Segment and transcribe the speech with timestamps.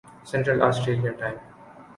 [0.29, 1.37] central Australia time